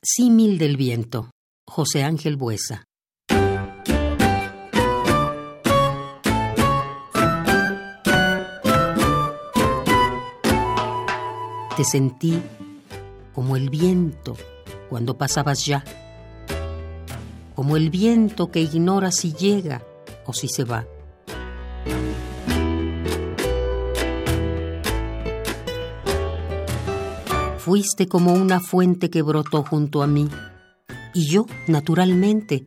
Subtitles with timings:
[0.00, 1.32] Símil del viento.
[1.68, 2.84] José Ángel Buesa.
[11.76, 12.40] Te sentí
[13.34, 14.36] como el viento
[14.88, 15.82] cuando pasabas ya,
[17.56, 19.82] como el viento que ignora si llega
[20.26, 20.86] o si se va.
[27.68, 30.26] Fuiste como una fuente que brotó junto a mí,
[31.12, 32.64] y yo, naturalmente,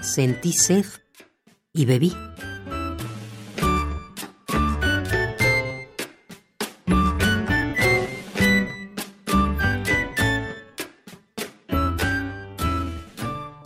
[0.00, 0.84] sentí sed
[1.72, 2.12] y bebí.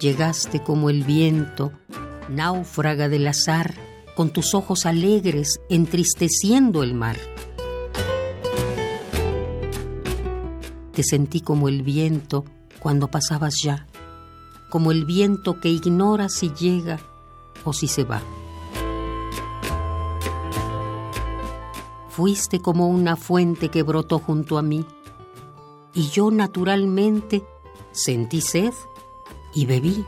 [0.01, 1.73] Llegaste como el viento,
[2.31, 3.75] náufraga del azar,
[4.17, 7.19] con tus ojos alegres entristeciendo el mar.
[10.93, 12.45] Te sentí como el viento
[12.79, 13.87] cuando pasabas ya,
[14.69, 17.01] como el viento que ignora si llega
[17.65, 18.23] o si se va.
[22.11, 24.85] Fuiste como una fuente que brotó junto a mí,
[25.95, 27.43] y yo naturalmente
[27.93, 28.75] sentí sed
[29.55, 30.05] y bebí.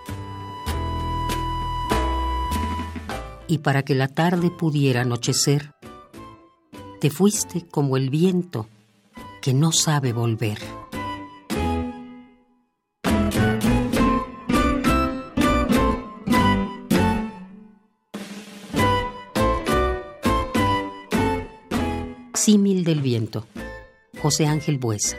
[3.47, 5.75] Y para que la tarde pudiera anochecer,
[7.01, 8.67] te fuiste como el viento
[9.43, 10.59] que no sabe volver.
[22.35, 23.47] Símil del viento.
[24.21, 25.17] José Ángel Buesa.